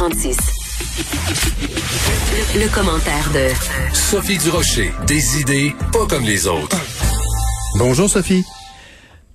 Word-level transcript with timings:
46. 0.00 0.34
Le, 2.54 2.60
le 2.62 2.74
commentaire 2.74 3.30
de 3.34 3.94
Sophie 3.94 4.38
Durocher. 4.38 4.92
Des 5.06 5.42
idées 5.42 5.74
pas 5.92 6.06
comme 6.08 6.24
les 6.24 6.46
autres. 6.46 6.78
Bonjour 7.76 8.08
Sophie. 8.08 8.42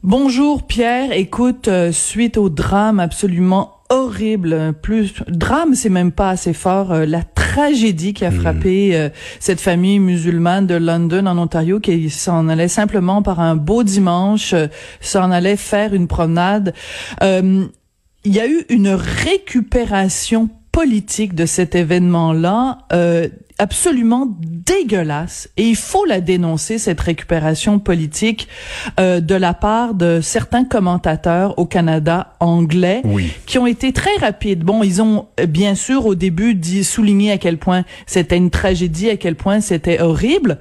Bonjour 0.02 0.66
Pierre, 0.66 1.12
écoute, 1.12 1.68
euh, 1.68 1.92
suite 1.92 2.38
au 2.38 2.50
drame 2.50 3.00
absolument 3.00 3.76
horrible, 3.90 4.74
plus 4.82 5.14
drame 5.28 5.76
c'est 5.76 5.90
même 5.90 6.12
pas 6.12 6.32
assez 6.32 6.54
fort, 6.54 6.92
euh, 6.92 7.06
la 7.06 7.22
tragédie 7.22 8.16
qui 8.16 8.26
a 8.26 8.32
frappé 8.32 8.96
euh, 8.96 9.10
cette 9.40 9.62
famille 9.62 10.00
musulmane 10.00 10.66
de 10.66 10.76
London 10.76 11.28
en 11.28 11.38
Ontario 11.38 11.80
qui 11.80 12.10
s'en 12.10 12.50
allait 12.50 12.68
simplement 12.68 13.22
par 13.22 13.40
un 13.40 13.56
beau 13.56 13.84
dimanche, 13.84 14.54
euh, 14.54 14.66
s'en 15.00 15.30
allait 15.30 15.58
faire 15.58 15.94
une 15.94 16.08
promenade. 16.08 16.74
Il 18.26 18.34
y 18.34 18.40
a 18.40 18.48
eu 18.48 18.66
une 18.70 18.90
récupération 18.90 20.50
politique 20.72 21.36
de 21.36 21.46
cet 21.46 21.76
événement-là 21.76 22.80
euh, 22.92 23.30
absolument 23.60 24.28
dégueulasse 24.42 25.48
et 25.56 25.64
il 25.64 25.76
faut 25.78 26.04
la 26.06 26.20
dénoncer 26.20 26.78
cette 26.78 27.00
récupération 27.00 27.80
politique 27.80 28.48
euh, 29.00 29.22
de 29.22 29.36
la 29.36 29.54
part 29.54 29.94
de 29.94 30.20
certains 30.22 30.66
commentateurs 30.66 31.58
au 31.58 31.66
Canada 31.66 32.34
anglais 32.42 33.02
Oui. 33.06 33.32
qui 33.46 33.58
ont 33.58 33.68
été 33.68 33.94
très 33.94 34.16
rapides. 34.20 34.64
Bon, 34.64 34.84
ils 34.84 35.02
ont 35.02 35.28
euh, 35.40 35.46
bien 35.46 35.76
sûr 35.76 36.06
au 36.06 36.16
début 36.16 36.56
dit 36.56 36.84
souligné 36.84 37.32
à 37.32 37.38
quel 37.38 37.58
point 37.58 37.86
c'était 38.06 38.38
une 38.38 38.50
tragédie, 38.50 39.10
à 39.10 39.16
quel 39.18 39.36
point 39.36 39.62
c'était 39.62 40.02
horrible. 40.02 40.58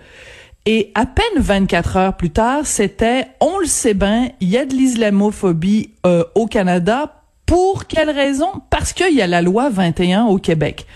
Et 0.66 0.92
à 0.94 1.06
peine 1.06 1.24
24 1.42 1.96
heures 1.96 2.16
plus 2.16 2.30
tard, 2.30 2.60
c'était, 2.64 3.26
on 3.40 3.58
le 3.58 3.66
sait 3.66 3.92
bien, 3.94 4.28
il 4.40 4.48
y 4.48 4.56
a 4.56 4.64
de 4.64 4.72
l'islamophobie 4.74 5.90
euh, 6.06 6.24
au 6.34 6.46
Canada. 6.46 7.23
Pour 7.46 7.86
quelle 7.86 8.10
raison? 8.10 8.48
Parce 8.70 8.92
qu'il 8.92 9.14
y 9.14 9.22
a 9.22 9.26
la 9.26 9.42
loi 9.42 9.70
21 9.70 10.24
au 10.26 10.38
Québec. 10.38 10.86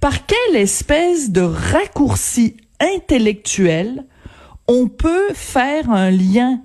Par 0.00 0.26
quelle 0.26 0.56
espèce 0.56 1.30
de 1.30 1.40
raccourci 1.40 2.56
intellectuel 2.80 4.04
on 4.66 4.88
peut 4.88 5.32
faire 5.34 5.90
un 5.90 6.10
lien 6.10 6.60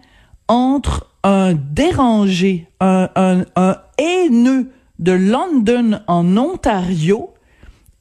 entre 0.48 1.08
un 1.24 1.54
dérangé, 1.54 2.68
un, 2.80 3.44
haineux 3.98 4.72
de 5.00 5.12
London 5.12 6.00
en 6.08 6.38
Ontario 6.38 7.34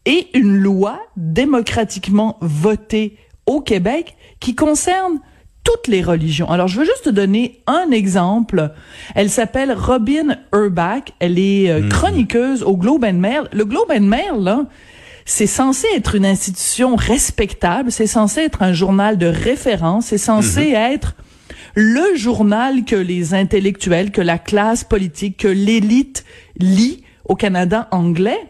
et 0.04 0.28
une 0.38 0.56
loi 0.56 1.00
démocratiquement 1.16 2.38
votée 2.40 3.18
au 3.46 3.60
Québec 3.60 4.16
qui 4.40 4.54
concerne 4.54 5.20
toutes 5.68 5.88
les 5.88 6.02
religions. 6.02 6.50
Alors, 6.50 6.66
je 6.68 6.78
veux 6.78 6.86
juste 6.86 7.04
te 7.04 7.10
donner 7.10 7.60
un 7.66 7.90
exemple. 7.90 8.72
Elle 9.14 9.28
s'appelle 9.28 9.72
Robin 9.72 10.38
Urbach. 10.54 11.12
Elle 11.18 11.38
est 11.38 11.70
euh, 11.70 11.86
chroniqueuse 11.88 12.62
au 12.62 12.76
Globe 12.76 13.04
and 13.04 13.14
Mail. 13.14 13.48
Le 13.52 13.66
Globe 13.66 13.90
and 13.90 14.00
Mail, 14.00 14.40
là, 14.40 14.64
c'est 15.26 15.46
censé 15.46 15.86
être 15.94 16.14
une 16.14 16.24
institution 16.24 16.96
respectable. 16.96 17.92
C'est 17.92 18.06
censé 18.06 18.40
être 18.40 18.62
un 18.62 18.72
journal 18.72 19.18
de 19.18 19.26
référence. 19.26 20.06
C'est 20.06 20.16
censé 20.16 20.70
être 20.70 21.16
le 21.74 22.16
journal 22.16 22.86
que 22.86 22.96
les 22.96 23.34
intellectuels, 23.34 24.10
que 24.10 24.22
la 24.22 24.38
classe 24.38 24.84
politique, 24.84 25.36
que 25.36 25.48
l'élite 25.48 26.24
lit 26.58 27.02
au 27.26 27.34
Canada 27.34 27.88
anglais. 27.90 28.40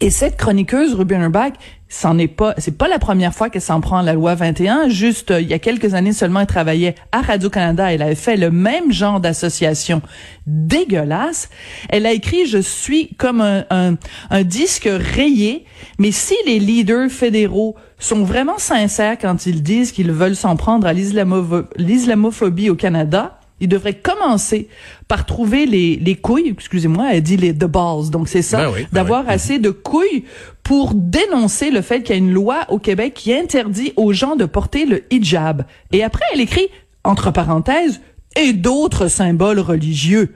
Et 0.00 0.10
cette 0.10 0.36
chroniqueuse, 0.36 0.94
Ruben 0.94 1.22
Urbach, 1.22 1.52
c'en 1.88 2.18
est 2.18 2.26
pas, 2.28 2.54
c'est 2.58 2.76
pas 2.76 2.88
la 2.88 2.98
première 2.98 3.32
fois 3.32 3.48
qu'elle 3.48 3.62
s'en 3.62 3.80
prend 3.80 3.98
à 3.98 4.02
la 4.02 4.12
loi 4.12 4.34
21. 4.34 4.88
Juste, 4.88 5.30
euh, 5.30 5.40
il 5.40 5.46
y 5.48 5.54
a 5.54 5.58
quelques 5.60 5.94
années 5.94 6.12
seulement, 6.12 6.40
elle 6.40 6.46
travaillait 6.46 6.96
à 7.12 7.20
Radio-Canada. 7.22 7.92
Elle 7.92 8.02
avait 8.02 8.14
fait 8.16 8.36
le 8.36 8.50
même 8.50 8.92
genre 8.92 9.20
d'association 9.20 10.02
dégueulasse. 10.46 11.48
Elle 11.88 12.06
a 12.06 12.12
écrit, 12.12 12.46
je 12.46 12.58
suis 12.58 13.14
comme 13.16 13.40
un, 13.40 13.64
un, 13.70 13.94
un 14.30 14.42
disque 14.42 14.88
rayé, 14.90 15.64
mais 15.98 16.10
si 16.10 16.34
les 16.46 16.58
leaders 16.58 17.10
fédéraux 17.10 17.76
sont 17.98 18.24
vraiment 18.24 18.58
sincères 18.58 19.16
quand 19.18 19.46
ils 19.46 19.62
disent 19.62 19.92
qu'ils 19.92 20.12
veulent 20.12 20.36
s'en 20.36 20.56
prendre 20.56 20.86
à 20.86 20.92
l'islamo- 20.92 21.66
l'islamophobie 21.76 22.68
au 22.68 22.74
Canada, 22.74 23.35
ils 23.60 23.68
devraient 23.68 23.94
commencer 23.98 24.68
par 25.08 25.24
trouver 25.24 25.66
les, 25.66 25.96
les 25.96 26.14
couilles, 26.14 26.50
excusez-moi, 26.50 27.08
elle 27.14 27.22
dit 27.22 27.36
les 27.36 27.54
the 27.54 27.64
balls, 27.64 28.10
donc 28.10 28.28
c'est 28.28 28.42
ça, 28.42 28.58
Ben 28.58 28.70
oui, 28.74 28.80
ben 28.82 28.88
d'avoir 28.92 29.24
oui. 29.26 29.32
assez 29.32 29.58
de 29.58 29.70
couilles 29.70 30.24
pour 30.62 30.92
dénoncer 30.94 31.70
le 31.70 31.80
fait 31.80 32.02
qu'il 32.02 32.14
y 32.14 32.18
a 32.18 32.20
une 32.20 32.32
loi 32.32 32.66
au 32.68 32.78
Québec 32.78 33.14
qui 33.14 33.32
interdit 33.32 33.92
aux 33.96 34.12
gens 34.12 34.36
de 34.36 34.44
porter 34.44 34.84
le 34.84 35.04
hijab. 35.10 35.64
Et 35.92 36.02
après, 36.04 36.24
elle 36.34 36.40
écrit, 36.40 36.68
entre 37.04 37.30
parenthèses, 37.30 38.00
et 38.34 38.52
d'autres 38.52 39.08
symboles 39.08 39.60
religieux. 39.60 40.34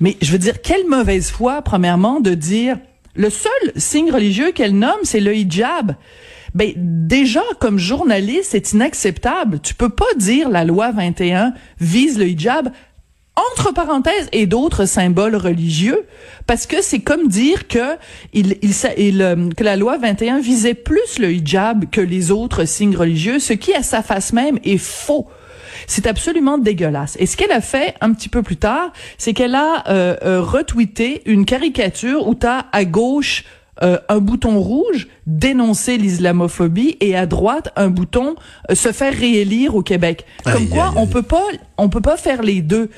Mais 0.00 0.16
je 0.20 0.30
veux 0.32 0.38
dire, 0.38 0.60
quelle 0.60 0.86
mauvaise 0.86 1.30
foi, 1.30 1.62
premièrement, 1.62 2.20
de 2.20 2.34
dire 2.34 2.76
le 3.14 3.30
seul 3.30 3.50
signe 3.76 4.10
religieux 4.12 4.52
qu'elle 4.52 4.76
nomme, 4.76 5.00
c'est 5.04 5.20
le 5.20 5.34
hijab. 5.34 5.94
Ben, 6.56 6.72
déjà, 6.74 7.42
comme 7.60 7.78
journaliste, 7.78 8.52
c'est 8.52 8.72
inacceptable. 8.72 9.60
Tu 9.60 9.74
peux 9.74 9.90
pas 9.90 10.06
dire 10.16 10.48
la 10.48 10.64
loi 10.64 10.90
21 10.90 11.52
vise 11.80 12.18
le 12.18 12.26
hijab 12.26 12.70
entre 13.36 13.74
parenthèses 13.74 14.30
et 14.32 14.46
d'autres 14.46 14.86
symboles 14.86 15.36
religieux 15.36 16.06
parce 16.46 16.66
que 16.66 16.80
c'est 16.80 17.00
comme 17.00 17.28
dire 17.28 17.68
que 17.68 17.98
il, 18.32 18.56
il, 18.62 18.72
il, 18.96 19.20
euh, 19.20 19.50
que 19.54 19.64
la 19.64 19.76
loi 19.76 19.98
21 19.98 20.40
visait 20.40 20.72
plus 20.72 21.18
le 21.18 21.30
hijab 21.30 21.90
que 21.90 22.00
les 22.00 22.30
autres 22.30 22.64
signes 22.64 22.96
religieux 22.96 23.38
ce 23.38 23.52
qui 23.52 23.74
à 23.74 23.82
sa 23.82 24.02
face 24.02 24.32
même 24.32 24.58
est 24.64 24.78
faux 24.78 25.26
c'est 25.86 26.06
absolument 26.06 26.56
dégueulasse. 26.56 27.18
Et 27.20 27.26
ce 27.26 27.36
qu'elle 27.36 27.52
a 27.52 27.60
fait 27.60 27.94
un 28.00 28.12
petit 28.14 28.30
peu 28.30 28.42
plus 28.42 28.56
tard, 28.56 28.92
c'est 29.18 29.34
qu'elle 29.34 29.54
a 29.54 29.84
euh, 29.88 30.16
euh, 30.24 30.40
retweeté 30.40 31.20
une 31.26 31.44
caricature 31.44 32.26
où 32.26 32.34
t'as 32.34 32.64
à 32.72 32.86
gauche 32.86 33.44
euh, 33.82 33.98
un 34.08 34.18
bouton 34.18 34.58
rouge, 34.58 35.08
dénoncer 35.26 35.98
l'islamophobie, 35.98 36.96
et 37.00 37.16
à 37.16 37.26
droite 37.26 37.72
un 37.76 37.88
bouton 37.88 38.36
euh, 38.70 38.74
se 38.74 38.92
faire 38.92 39.14
réélire 39.14 39.74
au 39.74 39.82
Québec. 39.82 40.24
Comme 40.44 40.68
quoi, 40.68 40.86
aïe, 40.86 40.94
on 40.96 41.06
peut 41.06 41.22
pas, 41.22 41.44
on 41.76 41.88
peut 41.88 42.00
pas 42.00 42.16
faire 42.16 42.42
les 42.42 42.62
deux. 42.62 42.90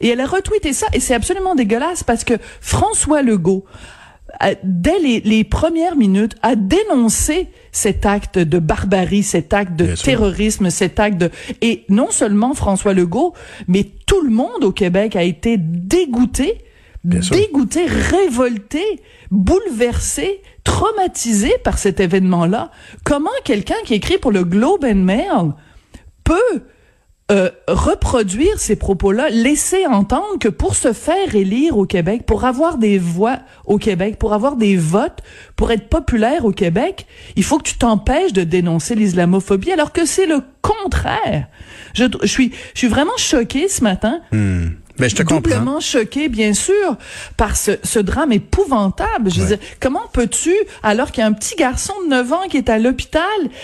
Et 0.00 0.08
elle 0.08 0.20
a 0.20 0.26
retweeté 0.26 0.72
ça, 0.72 0.86
et 0.92 1.00
c'est 1.00 1.14
absolument 1.14 1.54
dégueulasse 1.54 2.04
parce 2.04 2.24
que 2.24 2.34
François 2.60 3.22
Legault, 3.22 3.64
dès 4.62 4.98
les, 4.98 5.20
les 5.20 5.44
premières 5.44 5.96
minutes, 5.96 6.34
a 6.42 6.56
dénoncé 6.56 7.48
cet 7.72 8.04
acte 8.04 8.38
de 8.38 8.58
barbarie, 8.58 9.22
cet 9.22 9.54
acte 9.54 9.76
de 9.76 9.84
Bien 9.84 9.96
sûr. 9.96 10.04
terrorisme, 10.04 10.70
cet 10.70 11.00
acte 11.00 11.18
de... 11.18 11.30
Et 11.62 11.84
non 11.88 12.10
seulement 12.10 12.52
François 12.54 12.92
Legault, 12.92 13.32
mais 13.68 13.84
tout 14.06 14.20
le 14.22 14.30
monde 14.30 14.64
au 14.64 14.72
Québec 14.72 15.16
a 15.16 15.22
été 15.22 15.56
dégoûté, 15.58 16.58
Bien 17.06 17.22
sûr. 17.22 17.36
dégoûté, 17.36 17.86
révolté, 17.86 18.82
bouleversé, 19.30 20.42
traumatisé 20.64 21.52
par 21.62 21.78
cet 21.78 22.00
événement-là. 22.00 22.72
Comment 23.04 23.30
quelqu'un 23.44 23.76
qui 23.84 23.94
écrit 23.94 24.18
pour 24.18 24.32
le 24.32 24.42
Globe 24.42 24.84
and 24.84 24.96
Mail 24.96 25.52
peut 26.24 26.62
euh, 27.30 27.50
reproduire 27.68 28.58
ces 28.58 28.76
propos-là, 28.76 29.30
laisser 29.30 29.86
entendre 29.86 30.38
que 30.40 30.48
pour 30.48 30.74
se 30.74 30.92
faire 30.92 31.34
élire 31.34 31.76
au 31.76 31.84
Québec, 31.84 32.24
pour 32.26 32.44
avoir 32.44 32.78
des 32.78 32.98
voix 32.98 33.38
au 33.64 33.78
Québec, 33.78 34.16
pour 34.18 34.32
avoir 34.32 34.56
des 34.56 34.76
votes, 34.76 35.22
pour 35.54 35.70
être 35.72 35.88
populaire 35.88 36.44
au 36.44 36.52
Québec, 36.52 37.06
il 37.36 37.44
faut 37.44 37.58
que 37.58 37.68
tu 37.68 37.78
t'empêches 37.78 38.32
de 38.32 38.42
dénoncer 38.42 38.96
l'islamophobie, 38.96 39.72
alors 39.72 39.92
que 39.92 40.04
c'est 40.04 40.26
le 40.26 40.40
contraire. 40.62 41.48
Je, 41.94 42.04
je 42.22 42.26
suis, 42.26 42.52
je 42.74 42.78
suis 42.78 42.88
vraiment 42.88 43.16
choquée 43.16 43.68
ce 43.68 43.82
matin. 43.84 44.20
Ben, 44.98 45.08
je 45.10 45.14
te 45.16 45.22
comprends. 45.22 45.40
Doublement 45.40 45.80
choquée, 45.80 46.28
bien 46.28 46.54
sûr, 46.54 46.96
par 47.36 47.56
ce, 47.56 47.72
ce 47.82 47.98
drame 47.98 48.32
épouvantable. 48.32 49.30
Je 49.30 49.36
veux 49.40 49.42
Ouais. 49.50 49.56
dire, 49.56 49.66
comment 49.80 50.02
peux-tu, 50.12 50.52
alors 50.82 51.10
qu'il 51.12 51.20
y 51.22 51.24
a 51.24 51.26
un 51.28 51.32
petit 51.32 51.54
garçon 51.56 51.92
de 52.04 52.10
9 52.10 52.32
ans 52.32 52.40
qui 52.50 52.56
est 52.56 52.68
à 52.70 52.78
l'hôpital, 52.78 53.22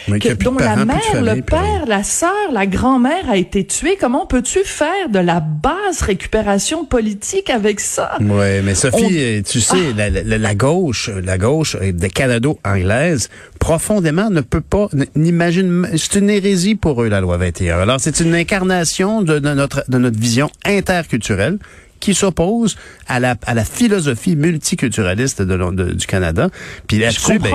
Mais 0.09 0.19
dont 0.19 0.55
la 0.59 0.65
parents, 0.67 0.85
mère, 0.87 1.03
famille, 1.03 1.35
le 1.37 1.43
père, 1.43 1.85
la 1.87 2.03
sœur, 2.03 2.31
la 2.53 2.67
grand-mère 2.67 3.31
a 3.31 3.37
été 3.37 3.65
tuée, 3.67 3.97
comment 4.01 4.27
peux-tu 4.27 4.61
faire 4.65 5.09
de 5.11 5.19
la 5.19 5.41
basse 5.41 6.03
récupération 6.03 6.85
politique 6.85 7.51
avec 7.51 7.81
ça? 7.81 8.17
Ouais, 8.21 8.61
mais 8.63 8.75
Sophie, 8.75 9.05
On- 9.05 9.11
euh, 9.13 9.43
tu 9.43 9.61
sais, 9.61 9.93
la, 9.97 10.11
la- 10.11 10.39
la 10.39 10.55
gauche, 10.55 11.11
la 11.25 11.39
gauche 11.39 11.77
euh, 11.81 11.93
des 11.93 12.11
Canado-anglaise, 12.11 13.29
profondément 13.59 14.29
ne 14.31 14.41
peut 14.41 14.61
pas, 14.61 14.89
n'imagine, 15.15 15.89
c'est 15.97 16.19
une 16.19 16.31
hérésie 16.31 16.75
pour 16.75 17.03
eux, 17.03 17.09
la 17.09 17.21
loi 17.21 17.37
21. 17.37 17.79
Alors, 17.81 18.01
c'est 18.01 18.21
une 18.21 18.35
incarnation 18.35 19.23
de, 19.23 19.39
de 19.39 19.55
notre, 19.55 19.85
de 19.89 19.99
notre 19.99 20.19
vision 20.19 20.51
interculturelle 20.65 21.22
culturel 21.23 21.59
qui 22.03 22.15
s'oppose 22.15 22.77
à 23.07 23.21
la, 23.21 23.37
à 23.47 23.55
la 23.55 23.65
philosophie 23.65 24.35
multiculturaliste 24.37 25.41
de, 25.41 25.57
de- 25.57 25.93
du 25.93 26.07
Canada. 26.07 26.49
Puis 26.89 26.99
là-dessus, 26.99 27.39
ben, 27.39 27.51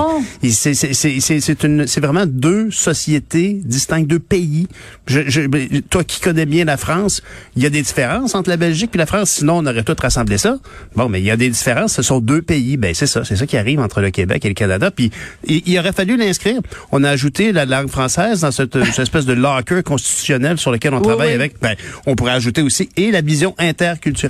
c'est 0.50 0.74
c'est- 0.74 0.94
c'est- 0.94 1.20
c'est- 1.20 1.40
c'est 1.40 1.64
une- 1.64 1.86
c'est 1.86 2.00
vraiment 2.00 2.24
deux 2.26 2.70
sociétés 2.70 3.60
distinctes, 3.64 4.08
deux 4.08 4.18
pays. 4.18 4.66
Je, 5.06 5.20
je- 5.28 5.42
ben, 5.46 5.68
toi 5.90 6.02
qui 6.02 6.20
connais 6.20 6.46
bien 6.46 6.64
la 6.64 6.76
France, 6.78 7.22
il 7.56 7.62
y 7.62 7.66
a 7.66 7.70
des 7.70 7.82
différences 7.82 8.34
entre 8.34 8.48
la 8.48 8.56
Belgique 8.56 8.90
et 8.94 8.98
la 8.98 9.06
France. 9.06 9.30
Sinon, 9.30 9.58
on 9.58 9.66
aurait 9.66 9.82
tout 9.84 9.96
rassemblé 10.00 10.38
ça. 10.38 10.56
Bon, 10.96 11.08
mais 11.10 11.20
il 11.20 11.24
y 11.26 11.30
a 11.30 11.36
des 11.36 11.50
différences. 11.50 11.92
Ce 11.94 12.02
sont 12.02 12.20
deux 12.20 12.40
pays. 12.42 12.76
Ben 12.78 12.94
c'est 12.94 13.06
ça, 13.06 13.24
c'est 13.24 13.36
ça 13.36 13.46
qui 13.46 13.56
arrive 13.58 13.80
entre 13.80 14.00
le 14.00 14.10
Québec 14.10 14.44
et 14.44 14.48
le 14.48 14.54
Canada. 14.54 14.90
Puis 14.90 15.10
il, 15.46 15.62
il 15.66 15.78
aurait 15.78 15.92
fallu 15.92 16.16
l'inscrire. 16.16 16.60
On 16.90 17.04
a 17.04 17.10
ajouté 17.10 17.52
la 17.52 17.66
langue 17.66 17.88
française 17.90 18.40
dans 18.40 18.50
cette, 18.50 18.82
cette 18.84 18.98
espèce 19.00 19.26
de 19.26 19.34
locker 19.34 19.82
constitutionnel 19.82 20.56
sur 20.58 20.72
lequel 20.72 20.94
on 20.94 20.98
Oui, 20.98 21.02
travaille 21.06 21.28
oui. 21.28 21.34
avec. 21.34 21.60
Ben, 21.60 21.74
on 22.06 22.14
pourrait 22.16 22.32
ajouter 22.32 22.62
aussi 22.62 22.88
et 22.96 23.10
la 23.10 23.20
vision 23.20 23.54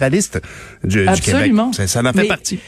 interculturaliste 0.09 0.41
du, 0.85 0.89
du 0.89 1.05
Québec. 1.05 1.09
Absolument. 1.09 1.73
Ça, 1.73 1.87
ça 1.87 2.01
en 2.01 2.13
fait 2.13 2.23
Mais- 2.23 2.29
partie. 2.29 2.59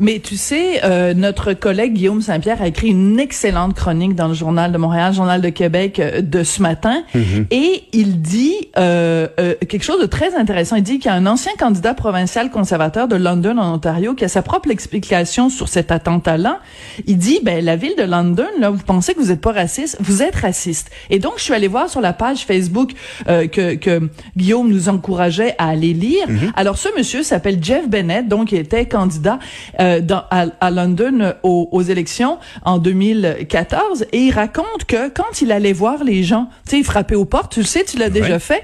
Mais 0.00 0.18
tu 0.18 0.36
sais, 0.36 0.80
euh, 0.82 1.14
notre 1.14 1.52
collègue 1.52 1.92
Guillaume 1.92 2.20
Saint-Pierre 2.20 2.60
a 2.60 2.66
écrit 2.66 2.88
une 2.88 3.20
excellente 3.20 3.74
chronique 3.76 4.16
dans 4.16 4.26
le 4.26 4.34
journal 4.34 4.72
de 4.72 4.76
Montréal, 4.78 5.14
journal 5.14 5.40
de 5.40 5.50
Québec 5.50 6.00
euh, 6.00 6.20
de 6.20 6.42
ce 6.42 6.60
matin, 6.62 7.04
Mhm. 7.14 7.46
et 7.52 7.84
il 7.92 8.20
dit 8.20 8.53
euh, 8.78 9.28
euh, 9.38 9.54
quelque 9.68 9.84
chose 9.84 10.00
de 10.00 10.06
très 10.06 10.34
intéressant. 10.34 10.76
Il 10.76 10.82
dit 10.82 10.98
qu'il 10.98 11.06
y 11.06 11.14
a 11.14 11.14
un 11.14 11.26
ancien 11.26 11.52
candidat 11.58 11.94
provincial 11.94 12.50
conservateur 12.50 13.08
de 13.08 13.16
London 13.16 13.58
en 13.58 13.74
Ontario 13.74 14.14
qui 14.14 14.24
a 14.24 14.28
sa 14.28 14.42
propre 14.42 14.70
explication 14.70 15.48
sur 15.48 15.68
cet 15.68 15.90
attentat-là. 15.90 16.60
Il 17.06 17.18
dit, 17.18 17.40
ben 17.42 17.64
la 17.64 17.76
ville 17.76 17.94
de 17.96 18.02
London, 18.02 18.46
là, 18.58 18.70
vous 18.70 18.82
pensez 18.84 19.14
que 19.14 19.20
vous 19.20 19.30
êtes 19.30 19.40
pas 19.40 19.52
raciste, 19.52 19.96
vous 20.00 20.22
êtes 20.22 20.36
raciste. 20.36 20.90
Et 21.10 21.18
donc, 21.18 21.34
je 21.36 21.42
suis 21.42 21.54
allée 21.54 21.68
voir 21.68 21.88
sur 21.88 22.00
la 22.00 22.12
page 22.12 22.44
Facebook 22.44 22.92
euh, 23.28 23.46
que, 23.46 23.74
que 23.74 24.08
Guillaume 24.36 24.68
nous 24.68 24.88
encourageait 24.88 25.54
à 25.58 25.68
aller 25.68 25.92
lire. 25.92 26.26
Alors, 26.56 26.78
ce 26.78 26.88
monsieur 26.96 27.22
s'appelle 27.22 27.58
Jeff 27.62 27.88
Bennett, 27.88 28.28
donc 28.28 28.52
il 28.52 28.58
était 28.58 28.86
candidat 28.86 29.38
euh, 29.80 30.00
dans, 30.00 30.24
à, 30.30 30.46
à 30.60 30.70
London 30.70 31.20
euh, 31.20 31.32
aux, 31.42 31.68
aux 31.72 31.82
élections 31.82 32.38
en 32.64 32.78
2014, 32.78 34.06
et 34.12 34.18
il 34.18 34.30
raconte 34.32 34.84
que 34.86 35.08
quand 35.08 35.42
il 35.42 35.52
allait 35.52 35.72
voir 35.72 36.04
les 36.04 36.22
gens, 36.22 36.48
tu 36.64 36.70
sais, 36.70 36.78
il 36.78 36.84
frappait 36.84 37.14
aux 37.14 37.24
portes, 37.24 37.52
tu 37.52 37.60
le 37.60 37.66
sais, 37.66 37.84
tu 37.84 37.98
l'as 37.98 38.10
déjà 38.10 38.38
fait, 38.38 38.63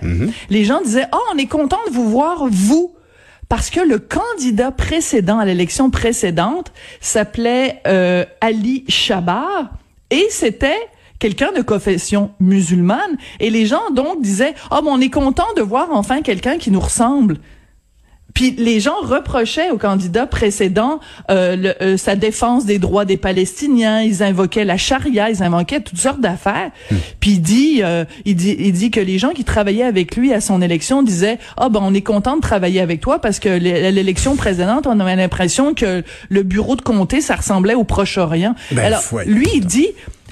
les 0.50 0.64
gens 0.64 0.80
disaient, 0.80 1.06
oh, 1.12 1.18
on 1.34 1.38
est 1.38 1.46
content 1.46 1.78
de 1.88 1.92
vous 1.92 2.08
voir, 2.08 2.46
vous. 2.50 2.94
Parce 3.48 3.68
que 3.68 3.80
le 3.80 3.98
candidat 3.98 4.70
précédent 4.70 5.38
à 5.38 5.44
l'élection 5.44 5.90
précédente 5.90 6.72
s'appelait 7.00 7.80
euh, 7.86 8.24
Ali 8.40 8.84
Shabar 8.88 9.72
et 10.10 10.26
c'était 10.30 10.78
quelqu'un 11.18 11.50
de 11.52 11.60
confession 11.60 12.30
musulmane. 12.38 13.16
Et 13.40 13.50
les 13.50 13.66
gens 13.66 13.90
donc 13.90 14.22
disaient 14.22 14.54
"Ah 14.70 14.80
oh, 14.82 14.86
on 14.88 15.00
est 15.00 15.10
content 15.10 15.52
de 15.56 15.62
voir 15.62 15.88
enfin 15.90 16.22
quelqu'un 16.22 16.58
qui 16.58 16.70
nous 16.70 16.80
ressemble." 16.80 17.38
Puis 18.34 18.54
les 18.58 18.80
gens 18.80 18.94
reprochaient 19.02 19.70
au 19.70 19.76
candidat 19.78 20.26
précédent 20.26 21.00
euh, 21.30 21.56
le- 21.56 21.74
euh, 21.82 21.96
sa 21.96 22.16
défense 22.16 22.64
des 22.66 22.78
droits 22.78 23.04
des 23.04 23.16
Palestiniens. 23.16 24.02
Ils 24.02 24.22
invoquaient 24.22 24.64
la 24.64 24.76
charia, 24.76 25.30
ils 25.30 25.42
invoquaient 25.42 25.80
toutes 25.80 25.98
sortes 25.98 26.20
d'affaires. 26.20 26.70
Puis 27.20 27.32
il 27.32 27.40
dit, 27.40 27.80
euh, 27.82 28.04
il 28.24 28.36
dit, 28.36 28.56
il 28.58 28.72
dit 28.72 28.90
que 28.90 29.00
les 29.00 29.18
gens 29.18 29.30
qui 29.30 29.44
travaillaient 29.44 29.82
avec 29.84 30.16
lui 30.16 30.32
à 30.32 30.40
son 30.40 30.62
élection 30.62 31.02
disaient 31.02 31.38
ah 31.56 31.68
ben 31.68 31.80
on 31.82 31.92
est 31.94 32.00
content 32.02 32.36
de 32.36 32.40
travailler 32.40 32.80
avec 32.80 33.00
toi 33.00 33.20
parce 33.20 33.38
que 33.38 33.48
l'élection 33.48 34.36
précédente 34.36 34.86
on 34.86 34.98
avait 35.00 35.16
l'impression 35.16 35.74
que 35.74 36.02
le 36.28 36.42
bureau 36.42 36.76
de 36.76 36.82
comté 36.82 37.20
ça 37.20 37.36
ressemblait 37.36 37.74
au 37.74 37.84
Proche-Orient. 37.84 38.54
Ben, 38.72 38.84
Alors 38.84 39.02
lui 39.26 39.48
il 39.54 39.66
dit 39.66 39.88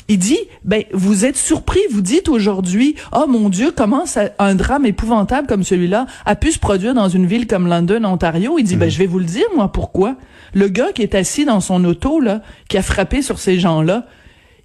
il 0.08 0.18
dit, 0.18 0.38
ben, 0.64 0.84
vous 0.92 1.24
êtes 1.24 1.36
surpris, 1.36 1.80
vous 1.90 2.00
dites 2.00 2.28
aujourd'hui, 2.28 2.94
oh 3.12 3.26
mon 3.28 3.48
Dieu, 3.50 3.72
comment 3.76 4.06
ça, 4.06 4.30
un 4.38 4.54
drame 4.54 4.86
épouvantable 4.86 5.46
comme 5.46 5.62
celui-là 5.64 6.06
a 6.24 6.34
pu 6.34 6.50
se 6.52 6.58
produire 6.58 6.94
dans 6.94 7.08
une 7.08 7.26
ville 7.26 7.46
comme 7.46 7.66
London, 7.68 8.02
Ontario. 8.04 8.56
Il 8.58 8.64
dit, 8.64 8.76
ben, 8.76 8.90
je 8.90 8.98
vais 8.98 9.06
vous 9.06 9.18
le 9.18 9.26
dire, 9.26 9.44
moi, 9.54 9.70
pourquoi. 9.70 10.16
Le 10.54 10.68
gars 10.68 10.92
qui 10.94 11.02
est 11.02 11.14
assis 11.14 11.44
dans 11.44 11.60
son 11.60 11.84
auto, 11.84 12.20
là, 12.20 12.40
qui 12.68 12.78
a 12.78 12.82
frappé 12.82 13.20
sur 13.20 13.38
ces 13.38 13.58
gens-là, 13.58 14.06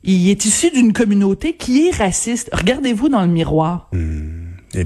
il 0.05 0.29
est 0.29 0.45
issu 0.45 0.69
d'une 0.71 0.93
communauté 0.93 1.53
qui 1.53 1.87
est 1.87 1.95
raciste. 1.95 2.49
Regardez-vous 2.53 3.09
dans 3.09 3.21
le 3.21 3.27
miroir. 3.27 3.89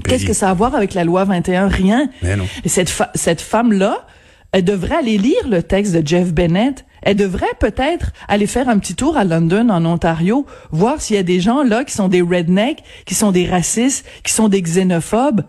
Qu'est-ce 0.10 0.26
que 0.26 0.32
ça 0.32 0.48
a 0.48 0.50
à 0.50 0.54
voir 0.54 0.74
avec 0.74 0.92
la 0.94 1.04
loi 1.04 1.24
21? 1.24 1.68
Rien. 1.68 2.10
Mais 2.22 2.36
non. 2.36 2.46
Et 2.64 2.68
cette, 2.68 2.90
fa- 2.90 3.10
cette 3.14 3.40
femme-là, 3.40 4.06
elle 4.52 4.64
devrait 4.64 4.96
aller 4.96 5.18
lire 5.18 5.48
le 5.48 5.62
texte 5.62 5.94
de 5.94 6.06
Jeff 6.06 6.32
Bennett. 6.32 6.84
Elle 7.08 7.16
devrait 7.16 7.46
peut-être 7.58 8.10
aller 8.28 8.46
faire 8.46 8.68
un 8.68 8.78
petit 8.78 8.94
tour 8.94 9.16
à 9.16 9.24
London, 9.24 9.70
en 9.70 9.86
Ontario, 9.86 10.44
voir 10.72 11.00
s'il 11.00 11.16
y 11.16 11.18
a 11.18 11.22
des 11.22 11.40
gens 11.40 11.62
là 11.62 11.82
qui 11.84 11.94
sont 11.94 12.08
des 12.08 12.20
rednecks, 12.20 12.82
qui 13.06 13.14
sont 13.14 13.32
des 13.32 13.46
racistes, 13.46 14.04
qui 14.22 14.30
sont 14.34 14.50
des 14.50 14.60
xénophobes. 14.60 15.42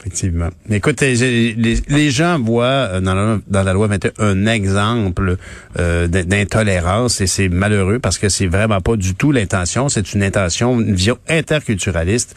Effectivement. 0.00 0.48
Écoute, 0.70 1.02
les, 1.02 2.10
gens 2.10 2.38
voient 2.40 2.64
euh, 2.64 3.00
dans 3.02 3.62
la, 3.62 3.72
loi 3.74 3.86
21 3.86 4.12
un 4.18 4.46
exemple 4.46 5.36
euh, 5.78 6.06
d'in- 6.08 6.24
d'intolérance 6.24 7.20
et 7.20 7.26
c'est 7.26 7.50
malheureux 7.50 7.98
parce 7.98 8.16
que 8.16 8.30
c'est 8.30 8.46
vraiment 8.46 8.80
pas 8.80 8.96
du 8.96 9.14
tout 9.14 9.30
l'intention. 9.30 9.90
C'est 9.90 10.14
une 10.14 10.22
intention, 10.22 10.80
une 10.80 10.94
vision 10.94 11.18
interculturaliste. 11.28 12.34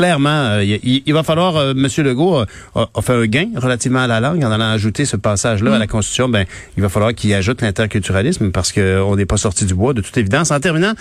Clairement, 0.00 0.28
euh, 0.30 0.64
il, 0.64 1.12
va 1.12 1.22
falloir, 1.22 1.56
euh, 1.56 1.74
Monsieur 1.74 2.02
Legault 2.02 2.36
a, 2.38 2.46
a- 2.74 2.88
a 2.94 3.02
fait 3.02 3.12
un 3.12 3.26
gain 3.26 3.48
relativement 3.56 3.98
à 4.00 4.06
la 4.06 4.18
langue 4.18 4.42
en 4.42 4.50
allant 4.50 4.70
ajouter 4.70 5.04
ce 5.04 5.16
passage-là 5.16 5.74
à 5.74 5.78
la 5.78 5.86
Constitution. 5.86 6.28
Ben, 6.30 6.46
il 6.78 6.82
va 6.82 6.88
falloir 6.88 7.14
qu'il 7.14 7.34
ajoute 7.34 7.60
l'interculturalisme 7.60 8.50
parce 8.50 8.72
qu'on 8.72 9.14
n'est 9.16 9.26
pas 9.26 9.36
sorti 9.36 9.66
du 9.66 9.74
bois 9.74 9.92
de 9.92 10.00
toute 10.00 10.16
évidence. 10.16 10.50
En 10.52 10.58
terminant, 10.60 10.94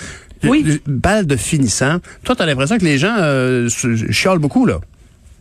Oui. 0.44 0.82
balle 0.86 1.26
de 1.28 1.38
finissant. 1.38 2.00
Toi, 2.26 2.36
tu 2.36 2.42
as 2.42 2.46
l'impression 2.46 2.78
que 2.78 2.84
les 2.84 2.98
gens 2.98 3.16
euh, 3.20 3.70
chiolent 4.12 4.40
beaucoup 4.40 4.66
là. 4.66 4.80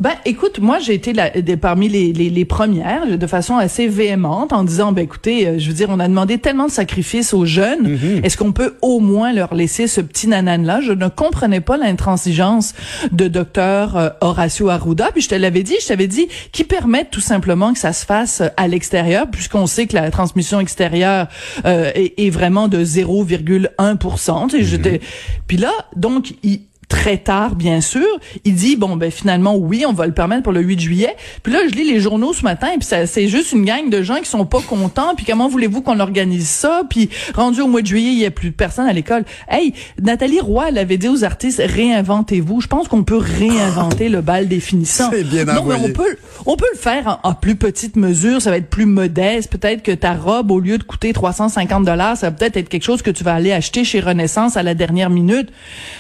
Ben, 0.01 0.13
écoute, 0.25 0.61
moi, 0.61 0.79
j'ai 0.79 0.95
été 0.95 1.13
la- 1.13 1.31
des- 1.31 1.57
parmi 1.57 1.89
les, 1.89 2.13
les, 2.13 2.31
les 2.31 2.45
premières, 2.45 3.19
de 3.19 3.27
façon 3.27 3.57
assez 3.57 3.89
véhémente, 3.89 4.53
en 4.53 4.63
disant, 4.63 4.93
ben, 4.93 5.03
écoutez, 5.03 5.49
euh, 5.49 5.59
je 5.59 5.67
veux 5.67 5.75
dire, 5.75 5.89
on 5.91 5.99
a 5.99 6.07
demandé 6.07 6.39
tellement 6.39 6.67
de 6.67 6.71
sacrifices 6.71 7.35
aux 7.35 7.45
jeunes, 7.45 7.99
est-ce 8.23 8.37
qu'on 8.37 8.53
peut 8.53 8.77
au 8.81 9.01
moins 9.01 9.33
leur 9.33 9.55
laisser 9.55 9.89
ce 9.89 10.01
petit 10.01 10.29
nanan-là? 10.29 10.81
Je 10.83 10.93
ne 10.93 11.09
comprenais 11.09 11.61
pas 11.61 11.77
l'intransigeance 11.77 12.75
de 13.11 13.27
docteur 13.27 13.97
euh, 13.97 14.11
Horacio 14.21 14.69
Arruda, 14.69 15.11
puis 15.13 15.21
je 15.23 15.31
te 15.31 15.35
l'avais 15.35 15.65
dit, 15.65 15.75
je 15.83 15.89
t'avais 15.89 16.07
dit, 16.07 16.29
qui 16.53 16.63
permettent 16.63 17.11
tout 17.11 17.21
simplement 17.21 17.73
que 17.73 17.81
ça 17.81 17.93
se 17.93 18.07
fasse 18.07 18.41
euh, 18.41 18.49
à 18.57 18.69
l'extérieur, 18.69 19.27
puisqu'on 19.29 19.67
sait 19.67 19.89
que 19.89 19.97
la 19.97 20.13
transmission 20.13 20.61
extérieure 20.61 21.27
euh, 21.67 21.91
est, 21.97 22.15
est 22.19 22.31
vraiment 22.31 22.69
de 22.69 22.85
0,1%. 22.85 24.49
Tu 24.49 24.59
sais, 24.59 24.65
j'étais- 24.65 25.01
Puis 25.49 25.57
là, 25.57 25.73
donc, 25.97 26.35
il 26.45 26.61
très 27.09 27.17
tard, 27.17 27.55
bien 27.55 27.81
sûr. 27.81 28.07
Il 28.45 28.55
dit, 28.55 28.77
bon, 28.77 28.97
ben 28.97 29.11
finalement, 29.11 29.57
oui, 29.57 29.87
on 29.89 29.95
va 29.95 30.07
le 30.07 30.13
permettre 30.13 30.43
pour 30.43 30.53
le 30.53 30.61
8 30.61 30.79
juillet. 30.79 31.17
Puis 31.43 31.51
là, 31.51 31.61
je 31.67 31.75
lis 31.75 31.91
les 31.91 32.01
journaux 32.01 32.35
ce 32.35 32.43
matin, 32.43 32.69
et 32.75 32.79
puis 32.79 32.87
c'est 33.07 33.29
juste 33.29 33.53
une 33.53 33.65
gang 33.65 33.89
de 33.89 34.03
gens 34.03 34.17
qui 34.17 34.29
sont 34.29 34.45
pas 34.45 34.61
contents. 34.61 35.15
Puis 35.17 35.25
comment 35.25 35.49
voulez-vous 35.49 35.81
qu'on 35.81 36.01
organise 36.01 36.49
ça? 36.49 36.83
Puis 36.91 37.09
rendu 37.35 37.63
au 37.63 37.67
mois 37.67 37.81
de 37.81 37.87
juillet, 37.87 38.13
il 38.13 38.19
y 38.19 38.27
a 38.27 38.31
plus 38.31 38.53
personne 38.53 38.87
à 38.87 38.93
l'école. 38.93 39.25
Hey, 39.49 39.73
Nathalie 40.03 40.41
Roy, 40.41 40.67
elle 40.69 40.77
avait 40.77 40.99
dit 40.99 41.09
aux 41.09 41.25
artistes, 41.25 41.63
réinventez-vous. 41.65 42.61
Je 42.61 42.67
pense 42.67 42.89
qu'on 42.89 43.05
peut 43.05 43.17
réinventer 43.17 44.11
le 44.11 44.21
bal 44.21 44.47
des 44.47 44.61
finissants. 44.61 45.09
C'est 45.11 45.25
bien 45.25 45.47
non, 45.47 45.65
mais 45.65 45.77
on 45.77 45.91
peut, 45.91 46.19
on 46.45 46.57
peut 46.57 46.69
le 46.75 46.79
faire 46.79 47.21
en, 47.23 47.31
en 47.31 47.33
plus 47.33 47.57
petite 47.57 47.97
mesure. 47.97 48.43
Ça 48.43 48.51
va 48.51 48.59
être 48.59 48.69
plus 48.69 48.85
modeste. 48.85 49.51
Peut-être 49.51 49.83
que 49.83 49.93
ta 49.93 50.13
robe, 50.13 50.51
au 50.51 50.61
lieu 50.61 50.77
de 50.77 50.83
coûter 50.83 51.15
350 51.15 51.87
dollars, 51.87 52.19
ça 52.19 52.29
va 52.29 52.37
peut-être 52.37 52.59
être 52.59 52.69
quelque 52.69 52.85
chose 52.85 53.01
que 53.01 53.11
tu 53.11 53.25
vas 53.25 53.33
aller 53.33 53.53
acheter 53.53 53.85
chez 53.85 54.01
Renaissance 54.01 54.59
à 54.59 54.63
la 54.63 54.75
dernière 54.75 55.09
minute. 55.09 55.49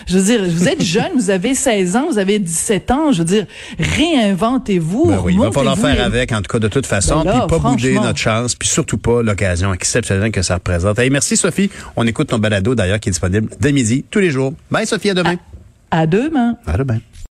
Je 0.06 0.18
veux 0.18 0.24
dire, 0.24 0.44
vous 0.44 0.68
êtes 0.68 0.82
jeune, 1.02 1.12
vous 1.14 1.30
avez 1.30 1.54
16 1.54 1.96
ans, 1.96 2.06
vous 2.10 2.18
avez 2.18 2.38
17 2.38 2.90
ans. 2.90 3.12
Je 3.12 3.18
veux 3.18 3.24
dire, 3.24 3.46
réinventez-vous. 3.78 5.06
Ben 5.06 5.20
oui, 5.24 5.34
il 5.34 5.40
va 5.40 5.52
falloir 5.52 5.78
faire 5.78 6.04
avec, 6.04 6.32
en 6.32 6.38
tout 6.42 6.50
cas, 6.50 6.58
de 6.58 6.68
toute 6.68 6.86
façon, 6.86 7.18
Ben 7.22 7.24
là, 7.32 7.32
puis 7.40 7.48
pas 7.48 7.58
franchement. 7.58 8.02
notre 8.02 8.18
chance, 8.18 8.54
puis 8.54 8.68
surtout 8.68 8.98
pas 8.98 9.22
l'occasion 9.22 9.72
exceptionnelle 9.74 10.30
que 10.32 10.42
ça 10.42 10.54
représente. 10.54 10.98
Hey, 10.98 11.10
merci 11.10 11.36
Sophie. 11.36 11.70
On 11.96 12.06
écoute 12.06 12.28
ton 12.28 12.38
balado 12.38 12.74
d'ailleurs 12.74 13.00
qui 13.00 13.08
est 13.08 13.12
disponible 13.12 13.48
dès 13.60 13.72
midi, 13.72 14.04
tous 14.10 14.20
les 14.20 14.30
jours. 14.30 14.52
Bye 14.70 14.86
Sophie, 14.86 15.10
à 15.10 15.14
demain. 15.14 15.36
À 15.90 16.06
demain. 16.06 16.56
À 16.66 16.76
demain. 16.76 16.98